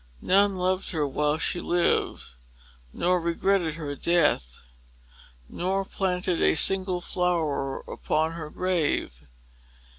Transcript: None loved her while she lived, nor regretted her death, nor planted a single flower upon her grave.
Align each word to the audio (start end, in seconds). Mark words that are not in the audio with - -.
None 0.23 0.55
loved 0.57 0.89
her 0.93 1.07
while 1.07 1.37
she 1.37 1.59
lived, 1.59 2.23
nor 2.91 3.19
regretted 3.21 3.75
her 3.75 3.95
death, 3.95 4.65
nor 5.47 5.85
planted 5.85 6.41
a 6.41 6.55
single 6.55 7.01
flower 7.01 7.81
upon 7.81 8.31
her 8.31 8.49
grave. 8.49 9.25